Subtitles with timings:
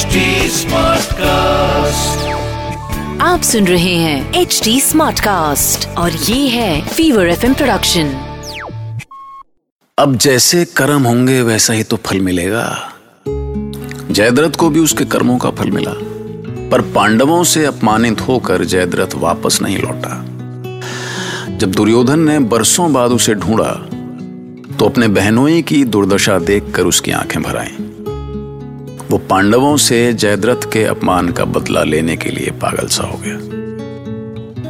[0.00, 2.20] HD Smartcast.
[3.20, 8.12] आप सुन रहे हैं एच डी स्मार्ट कास्ट और ये है फीवर एफ़ प्रोडक्शन
[9.98, 12.92] अब जैसे कर्म होंगे वैसा ही तो फल मिलेगा।
[14.10, 15.92] जयद्रथ को भी उसके कर्मों का फल मिला
[16.70, 20.24] पर पांडवों से अपमानित होकर जयद्रथ वापस नहीं लौटा।
[21.56, 23.72] जब दुर्योधन ने बरसों बाद उसे ढूंढा
[24.76, 27.89] तो अपने बहनोई की दुर्दशा देखकर उसकी आँखें भर आईं।
[29.10, 33.38] वो पांडवों से जयद्रथ के अपमान का बदला लेने के लिए पागल सा हो गया।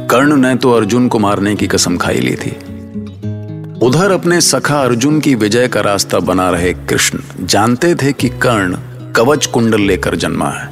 [0.07, 2.51] कर्ण ने तो अर्जुन को मारने की कसम खाई ली थी।
[3.85, 8.77] उधर अपने सखा अर्जुन की विजय का रास्ता बना रहे कृष्ण जानते थे कि कर्ण
[9.11, 10.69] कवच कुंडल लेकर जन्मा है।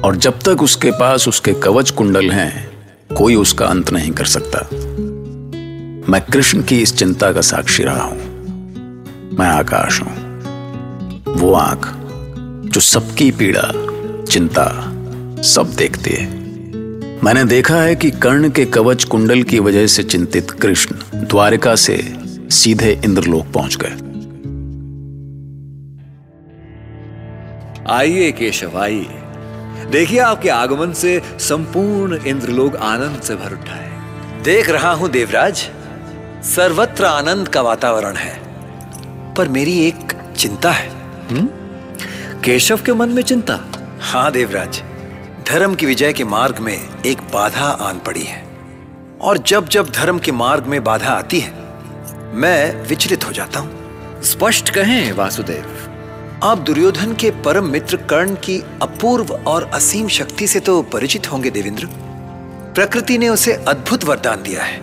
[0.00, 2.70] और जब तक उसके पास उसके कवच कुंडल हैं,
[3.16, 4.68] कोई उसका अंत नहीं कर सकता।
[6.12, 8.18] मैं कृष्ण की इस चिंता का साक्षी रहा हूँ।
[9.38, 10.24] मैं आकाश हूँ।
[11.34, 11.94] वो आँख
[12.74, 13.62] जो सबकी पीड़ा
[14.24, 14.64] चिंता
[15.42, 16.26] सब देखती है।
[17.24, 21.96] मैंने देखा है कि कर्ण के कवच कुंडल की वजह से चिंतित कृष्ण द्वारिका से
[22.50, 23.94] सीधे इंद्रलोक पहुँच गए।
[27.90, 29.22] आइए केशव आइए।
[29.90, 35.68] देखिए आपके आगमन से संपूर्ण इंद्रलोक आनंद से भर उठा है। देख रहा हूँ देवराज
[36.46, 38.38] सर्वत्र आनंद का वातावरण है
[39.34, 40.88] पर मेरी एक चिंता है।
[42.44, 43.54] केशव के मन में चिंता?
[44.00, 44.80] हाँ देवराज।
[45.48, 48.42] धर्म की विजय के मार्ग में एक बाधा आन पड़ी है।
[49.20, 51.52] और जब जब धर्म के मार्ग में बाधा आती है
[52.34, 58.60] मैं विचलित हो जाता हूँ। स्पष्ट कहें वासुदेव। आप दुर्योधन के परम मित्र कर्ण की
[58.82, 61.88] अपूर्व और असीम शक्ति से तो परिचित होंगे देवेंद्र।
[62.74, 64.78] प्रकृति ने उसे अद्भुत वरदान दिया है।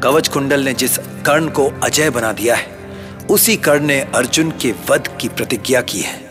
[0.00, 2.74] कवच कुंडल ने जिस कर्ण को अजय बना दिया है
[3.30, 6.25] उसी कर्ण ने अर्जुन के वध की प्रतिज्ञा की है।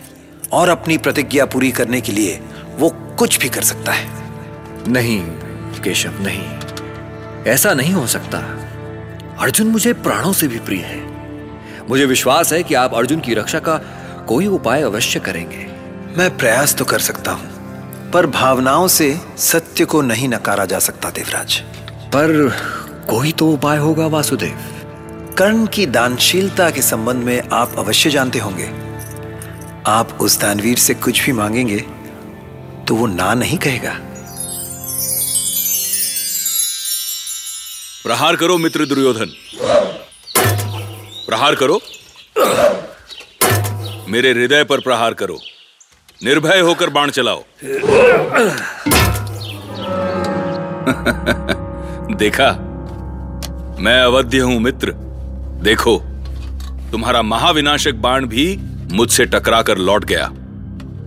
[0.55, 2.39] और अपनी प्रतिज्ञा पूरी करने के लिए
[2.77, 2.89] वो
[3.19, 4.07] कुछ भी कर सकता है।
[4.87, 5.21] नहीं
[5.83, 8.37] केशव नहीं। ऐसा नहीं हो सकता।
[9.39, 10.99] अर्जुन मुझे प्राणों से भी प्रिय है।
[11.89, 13.77] मुझे विश्वास है कि आप अर्जुन की रक्षा का
[14.27, 15.67] कोई उपाय अवश्य करेंगे।
[16.17, 21.09] मैं प्रयास तो कर सकता हूँ पर भावनाओं से सत्य को नहीं नकारा जा सकता
[21.09, 21.59] देवराज।
[22.13, 22.49] पर
[23.09, 24.57] कोई तो उपाय होगा वासुदेव।
[25.37, 28.84] कर्ण की दानशीलता के संबंध में आप अवश्य जानते होंगे।
[29.87, 31.79] आप उस दानवीर से कुछ भी मांगेंगे
[32.87, 33.97] तो वो ना नहीं कहेगा।
[38.03, 39.25] प्रहार करो मित्र दुर्योधन।
[41.27, 41.81] प्रहार करो।
[44.09, 45.39] मेरे हृदय पर प्रहार करो।
[46.23, 47.43] निर्भय होकर बाण चलाओ।
[52.17, 52.51] देखा?
[53.79, 54.91] मैं अवध्य हूँ, मित्र।
[55.63, 55.97] देखो,
[56.91, 58.59] तुम्हारा महाविनाशक बाण भी
[58.95, 60.29] मुझसे टकरा कर लौट गया,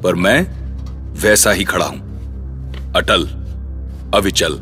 [0.03, 0.41] पर मैं
[1.21, 3.27] वैसा ही खड़ा हूँ। अटल,
[4.15, 4.59] अविचल।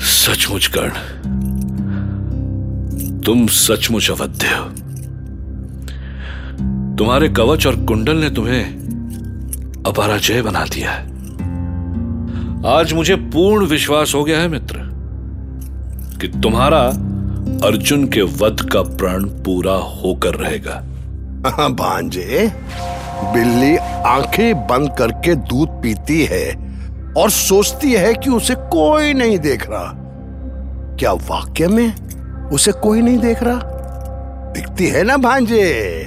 [0.00, 0.90] सचमुच कर्ण
[3.20, 4.64] तुम सचमुच अवध्य हो।
[6.96, 11.04] तुम्हारे कवच और कुंडल ने तुम्हें अपराजय बना दिया है।
[12.66, 14.78] आज मुझे पूर्ण विश्वास हो गया है, मित्र,
[16.20, 16.82] कि तुम्हारा
[17.66, 20.82] अर्जुन के वध का प्रण पूरा होकर रहेगा।
[21.50, 22.52] भांजे।
[23.24, 26.66] बिल्ली आँखें बंद करके दूध पीती है
[27.16, 29.92] और सोचती है कि उसे कोई नहीं देख रहा।
[30.98, 31.94] क्या वाक्य में
[32.48, 33.60] उसे कोई नहीं देख रहा?
[34.52, 36.02] दिखती है ना, भांजे?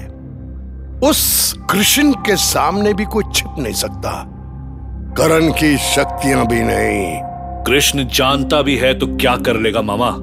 [1.03, 4.25] उस कृष्ण के सामने भी कोई छिप नहीं सकता।
[5.17, 7.19] करण की शक्तियाँ भी नहीं।
[7.63, 10.15] कृष्ण जानता भी है तो क्या कर लेगा मामा?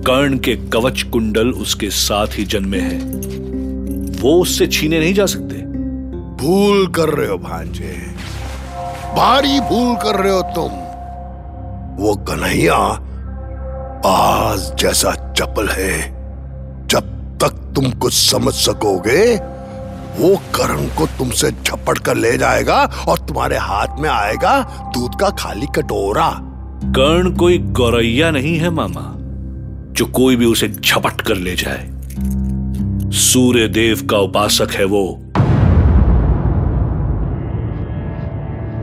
[0.00, 3.20] कर्ण के कवच कुंडल उसके साथ ही जन्मे हैं।
[4.20, 5.56] वो उससे छीने नहीं जा सकते।
[6.36, 7.92] भूल कर रहे हो भांजे।
[9.16, 10.72] भारी भूल कर रहे हो तुम।
[12.04, 12.76] वो कन्हैया
[14.06, 16.00] आज जैसा चपल है
[16.86, 19.36] जब तक तुम कुछ समझ सकोगे
[20.18, 22.78] वो करण को तुमसे झपट कर ले जाएगा
[23.08, 24.60] और तुम्हारे हाथ में आएगा
[24.94, 26.30] दूध का खाली कटोरा।
[26.96, 29.14] कर्ण कोई गौरैया नहीं है मामा
[29.92, 31.99] जो कोई भी उसे झपट कर ले जाए।
[33.12, 35.20] सूर्य देव का उपासक है वो।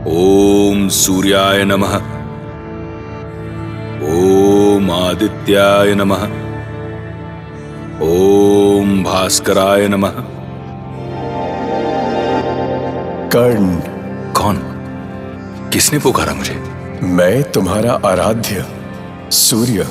[0.06, 1.96] ओम सूर्याय नमः।
[4.08, 6.22] ओम आदित्याय नमः।
[8.02, 10.12] ओम भास्कराय नमः।
[13.28, 13.76] कर्ण।
[14.32, 14.56] कौन?
[15.72, 16.62] किसने पुकारा मुझे?
[17.02, 18.64] मैं तुम्हारा आराध्य
[19.30, 19.86] सूर्य।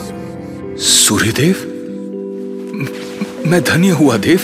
[0.77, 1.66] सूर्यदेव?
[3.47, 4.39] म- धन्य हुआ देव।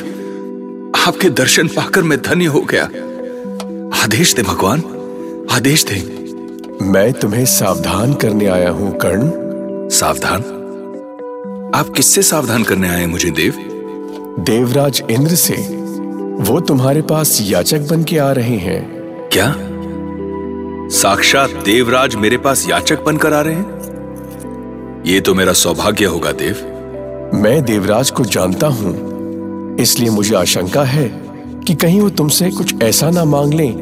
[1.07, 2.83] आपके दर्शन पाकर मैं धन्य हो गया।
[4.03, 4.79] आदेश दे भगवान
[5.51, 6.23] आदेश दे।
[6.85, 9.31] मैं तुम्हें सावधान करने आया हूँ कर्ण।
[9.89, 10.39] सावधान?
[11.75, 13.53] आप किससे सावधान करने आए मुझे देव?
[14.39, 15.53] देवराज इंद्र से।
[16.51, 18.91] वो तुम्हारे पास याचक बन के आ रहे हैं।
[19.33, 19.55] क्या?
[20.89, 23.83] साक्षात देवराज मेरे पास याचक बनकर आ रहे हैं?
[25.05, 26.72] ये तो मेरा सौभाग्य होगा देव।
[27.33, 31.07] मैं देवराज को जानता हूँ। इसलिए मुझे आशंका है
[31.67, 33.73] कि कहीं वो तुमसे कुछ ऐसा ना मांग लें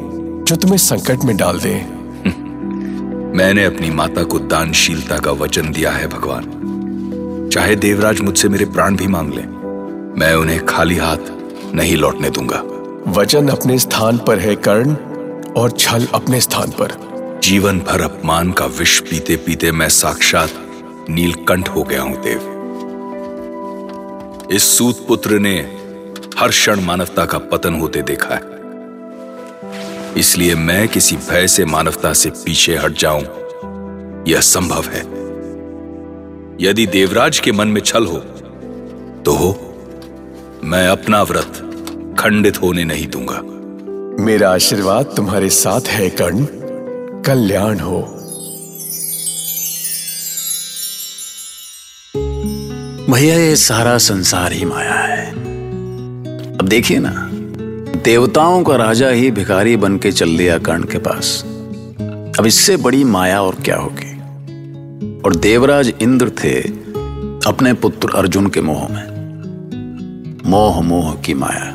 [0.47, 1.73] जो तुम्हें संकट में डाल दे।
[3.37, 8.95] मैंने अपनी माता को दानशीलता का वचन दिया है भगवान। चाहे देवराज मुझसे मेरे प्राण
[8.95, 9.43] भी मांग ले
[10.19, 11.31] मैं उन्हें खाली हाथ
[11.75, 12.63] नहीं लौटने दूँगा।
[13.19, 14.95] वचन अपने स्थान पर है कर्ण
[15.53, 16.97] और छल अपने स्थान पर।
[17.43, 20.49] जीवन भर अपमान का विष पीते पीते मैं साक्षात
[21.09, 22.60] नीलकंठ हो गया हूँ देव।
[24.51, 25.55] इस सूत पुत्र ने
[26.37, 32.29] हर क्षण मानवता का पतन होते देखा है। इसलिए मैं किसी भय से मानवता से
[32.29, 33.21] पीछे हट जाऊँ,
[34.27, 35.01] यह संभव है।
[36.61, 38.17] यदि देवराज के मन में छल हो
[39.25, 39.51] तो हो।
[40.63, 41.53] मैं अपना व्रत
[42.19, 43.41] खंडित होने नहीं दूँगा।
[44.23, 46.45] मेरा आशीर्वाद तुम्हारे साथ है, कर्ण।
[47.23, 48.01] कल्याण हो।
[53.11, 55.31] भैया ये सारा संसार ही माया है।
[56.57, 57.29] अब देखिए ना
[58.01, 61.43] देवताओं का राजा ही भिखारी बन के चल दिया कर्ण के पास।
[62.39, 64.11] अब इससे बड़ी माया और क्या होगी?
[65.21, 66.61] और देवराज इंद्र थे
[67.47, 69.07] अपने पुत्र अर्जुन के मोह में।
[70.45, 71.67] मोह मोह की माया।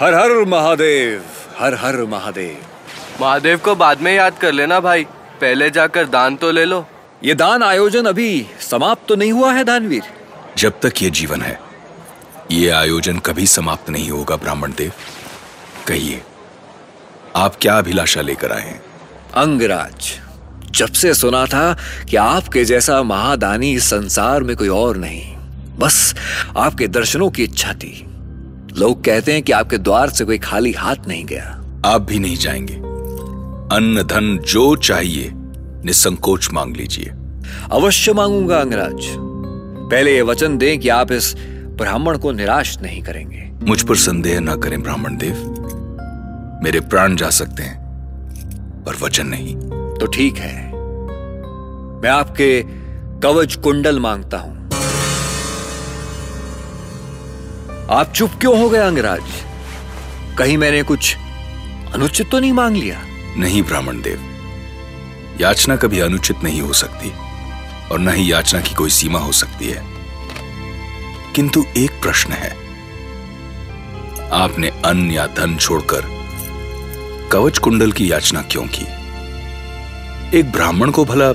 [0.00, 1.22] हर हर महादेव
[1.58, 2.56] हर हर महादेव।
[3.22, 5.04] महादेव को बाद में याद कर लेना भाई।
[5.40, 6.86] पहले जाकर दान तो ले लो।
[7.24, 10.02] ये दान आयोजन अभी समाप्त तो नहीं हुआ है दानवीर।
[10.58, 11.60] जब तक ये जीवन है
[12.50, 14.92] ये आयोजन कभी समाप्त नहीं होगा ब्राह्मण देव
[15.88, 16.22] कहिए
[17.36, 18.82] आप क्या अभिलाषा लेकर आए हैं?
[19.34, 20.12] अंगराज
[20.70, 21.76] जब से सुना था
[22.10, 25.36] कि आपके जैसा महादानी इस संसार में कोई और नहीं
[25.78, 26.14] बस
[26.56, 28.08] आपके दर्शनों की इच्छा थी।
[28.72, 31.44] लोग कहते हैं कि आपके द्वार से कोई खाली हाथ नहीं गया।
[31.86, 32.74] आप भी नहीं जाएँगे।
[33.76, 35.32] अन्न धन जो चाहिए
[35.84, 37.12] निसंकोच मांग लीजिए।
[37.70, 39.06] अवश्य मांगूँगा अंगराज।
[39.90, 41.34] पहले ये वचन दें कि आप इस
[41.78, 45.60] ब्राह्मण को निराश नहीं करेंगे। मुझ पर संदेह न करें ब्राह्मण देव।
[46.64, 47.84] मेरे प्राण जा सकते हैं
[48.86, 49.56] पर वचन नहीं।
[49.98, 50.72] तो ठीक है।
[52.02, 52.64] मैं आपके
[53.22, 54.64] कवच कुंडल माँगता हूँ।
[57.90, 59.22] आप चुप क्यों हो गए अंगराज?
[60.38, 61.16] कहीं मैंने कुछ
[61.94, 63.00] अनुचित तो नहीं मांग लिया?
[63.36, 64.33] नहीं ब्राह्मण देव।
[65.40, 67.12] याचना कभी अनुचित नहीं हो सकती
[67.92, 69.82] और न ही याचना की कोई सीमा हो सकती है।
[71.34, 72.50] किंतु एक प्रश्न है।
[74.32, 76.14] आपने अन्न या धन छोड़कर
[77.32, 78.86] कवच कुंडल की याचना क्यों की?
[80.38, 81.32] एक ब्राह्मण को भला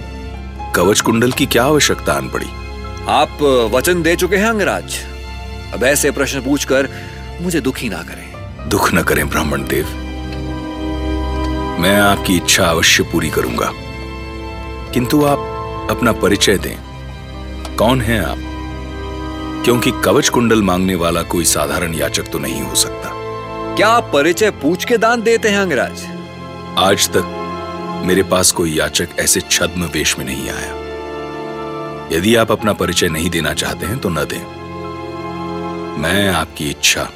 [0.71, 2.47] कवच कुंडल की क्या आवश्यकता आन पड़ी?
[3.07, 3.37] आप
[3.73, 4.97] वचन दे चुके हैं अंगराज।
[5.73, 6.89] अब ऐसे प्रश्न पूछकर
[7.41, 8.29] मुझे दुखी ना करें।
[8.69, 9.85] दुख न करें ब्राह्मण देव।
[11.79, 13.71] मैं आपकी इच्छा अवश्य पूरी करूँगा।
[14.93, 16.77] किंतु आप अपना परिचय दें।
[17.75, 18.37] कौन हैं आप?
[19.63, 23.09] क्योंकि कवच कुंडल मांगने वाला कोई साधारण याचक तो नहीं हो सकता।
[23.75, 26.05] क्या आप परिचय पूछ के दान देते हैं अंगराज?
[26.77, 27.35] आज तक
[28.05, 30.73] मेरे पास कोई याचक ऐसे छद्म वेश में नहीं आया।
[32.11, 34.59] यदि आप अपना परिचय नहीं देना चाहते हैं तो न दें।
[36.01, 37.09] मैं आपकी इच्छा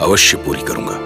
[0.00, 0.98] अवश्य पूरी करूँगा।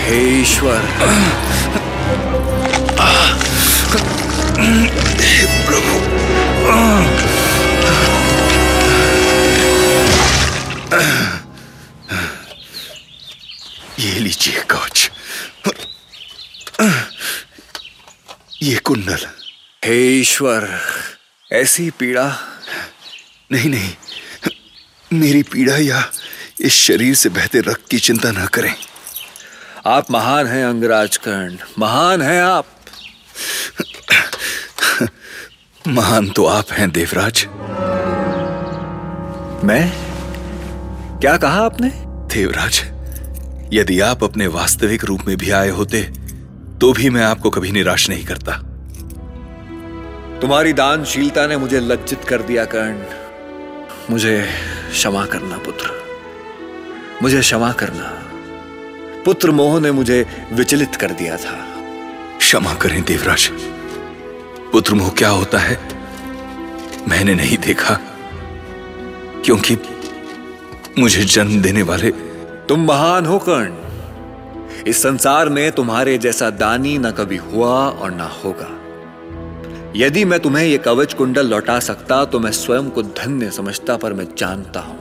[0.00, 0.80] हे ईश्वर
[14.00, 15.10] ये लीजिए कवच
[18.62, 19.26] ये कुंडल।
[19.84, 20.68] हे ईश्वर
[21.52, 22.36] ऐसी पीड़ा?
[23.52, 24.09] नहीं नहीं।
[25.12, 26.02] मेरी पीड़ा या
[26.60, 28.74] इस शरीर से बहते रक्त की चिंता ना करें।
[29.86, 32.66] आप महान हैं अंगराज कर्ण महान हैं आप।
[35.88, 37.44] महान तो आप हैं देवराज।
[39.64, 39.90] मैं?
[41.20, 41.90] क्या कहा आपने?
[42.34, 42.80] देवराज
[43.74, 46.02] यदि आप अपने वास्तविक रूप में भी आए होते
[46.80, 48.56] तो भी मैं आपको कभी निराश नहीं करता।
[50.40, 53.19] तुम्हारी दानशीलता ने मुझे लज्जित कर दिया कर्ण।
[54.10, 54.48] मुझे
[54.90, 56.00] क्षमा करना, पुत्र।
[57.22, 58.22] मुझे क्षमा करना।
[59.24, 61.66] पुत्र मोह ने मुझे विचलित कर दिया था।
[62.38, 63.50] क्षमा करें देवराज।
[64.72, 65.80] पुत्र मोह क्या होता है?
[67.08, 67.94] मैंने नहीं देखा।
[69.44, 69.78] क्योंकि
[70.98, 72.10] मुझे जन्म देने वाले
[72.68, 73.74] तुम महान हो, कर्ण।
[74.84, 78.79] इस संसार में तुम्हारे जैसा दानी न कभी हुआ और ना होगा।
[79.96, 84.12] यदि मैं तुम्हें यह कवच कुंडल लौटा सकता तो मैं स्वयं को धन्य समझता, पर
[84.12, 84.98] मैं जानता हूँ।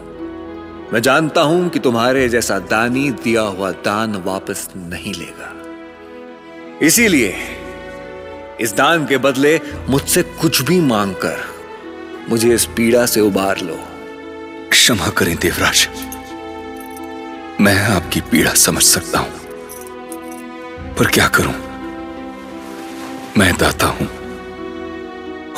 [0.93, 5.53] मैं जानता हूँ कि तुम्हारे जैसा दानी दिया हुआ दान वापस नहीं लेगा।
[6.81, 7.33] इसीलिए,
[8.61, 11.37] इस दान के बदले मुझसे कुछ भी मांगकर,
[12.29, 13.79] मुझे इस पीड़ा से उबार लो।
[14.69, 15.87] क्षमा करें देवराज।
[17.61, 19.39] मैं आपकी पीड़ा समझ सकता हूँ।
[20.95, 21.53] पर क्या करूँ?
[23.37, 24.18] मैं दाता हूँ।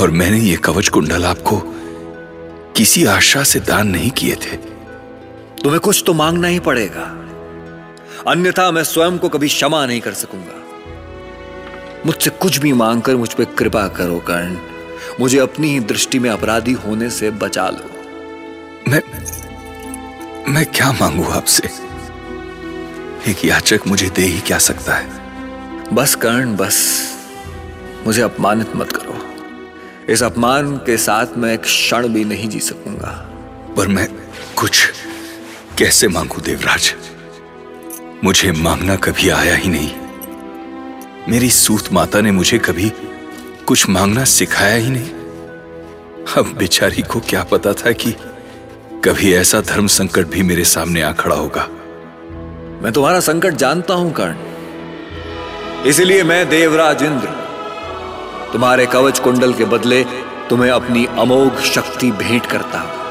[0.02, 1.62] और मैंने ये कवच कुंडल आपको
[2.78, 4.58] किसी आशा से दान नहीं किए थे।
[5.64, 7.18] तुम्हें कुछ तो मांगना ही पड़ेगा।
[8.28, 10.62] अन्यथा मैं स्वयं को कभी क्षमा नहीं कर सकूँगा।
[12.06, 14.58] मुझसे कुछ भी मांगकर मुझ पर कृपा करो कर्ण।
[15.20, 17.90] मुझे अपनी ही दृष्टि में अपराधी होने से बचा लो।
[18.88, 19.02] मैं
[20.54, 21.70] मैं क्या मांगू आपसे?
[23.32, 25.10] एक याचक मुझे दे ही क्या सकता है?
[25.94, 27.08] बस कर्ण बस।
[28.08, 29.11] मुझे अपमानित मत करो।
[30.10, 33.08] इस अपमान के साथ मैं एक क्षण भी नहीं जी सकूँगा।
[33.78, 34.08] पर मैं
[34.56, 34.92] कुछ
[35.78, 36.96] कैसे मांगू देवराज?
[38.24, 39.92] मुझे मांगना कभी आया ही नहीं।
[41.30, 42.92] मेरी सूत माता ने मुझे कभी
[43.68, 45.10] कुछ मांगना सिखाया ही नहीं।
[46.38, 48.12] अब बेचारी को क्या पता था कि
[49.06, 51.68] कभी ऐसा धर्म संकट भी मेरे सामने आ खड़ा होगा।
[52.84, 54.36] मैं तुम्हारा संकट जानता हूँ कर्ण।
[55.86, 57.41] इसलिए मैं देवराज इंद्र।
[58.54, 60.04] तुम्हारे कवच कुंडल के बदले
[60.50, 63.02] तुम्हें अपनी अमोघ शक्ति भेंट करता हूँ।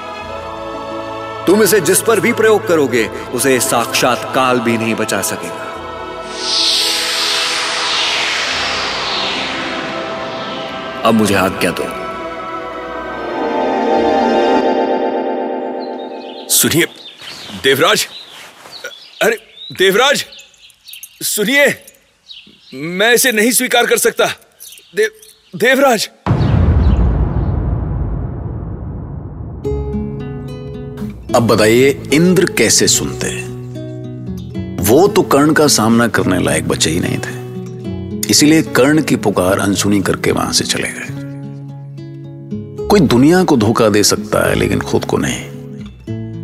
[1.47, 5.67] तुम इसे जिस पर भी प्रयोग करोगे, उसे साक्षात काल भी नहीं बचा सकेगा।
[11.05, 12.01] अब मुझे आज्ञा दो।
[16.49, 16.87] सुनिए,
[17.63, 18.09] देवराज।
[19.23, 19.37] अरे,
[19.73, 20.25] देवराज,
[21.23, 21.85] सुनिए।
[22.75, 24.27] मैं इसे नहीं स्वीकार कर सकता।
[24.97, 25.11] देव
[25.57, 26.07] देवराज!
[31.37, 33.29] अब बताइए, इंद्र कैसे सुनते
[34.83, 39.59] वो तो कर्ण का सामना करने लायक बचे ही नहीं थे। इसीलिए कर्ण की पुकार
[39.59, 41.09] अनसुनी करके वहाँ से चले गए।
[42.87, 45.45] कोई दुनिया को धोखा दे सकता है, लेकिन खुद को नहीं।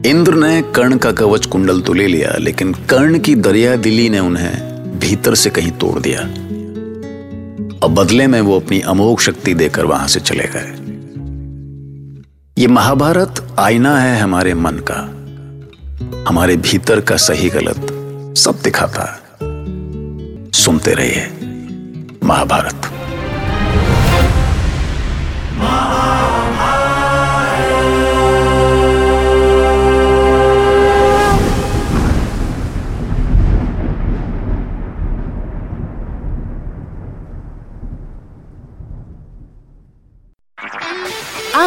[0.03, 4.19] इंद्र ने कर्ण का कवच कुंडल तो ले लिया, लेकिन कर्ण की दरिया दिली ने
[4.19, 6.46] उन्हें भीतर से कहीं तोड़ दिया।
[7.83, 10.97] और बदले में वो अपनी अमोघ शक्ति देकर वहाँ से चले गए।
[12.59, 15.13] ये महाभारत आईना है हमारे मन का।
[16.29, 17.87] हमारे भीतर का सही गलत
[18.39, 19.21] सब दिखाता है।
[20.51, 21.31] सुनते रहिए
[22.25, 22.93] महाभारत।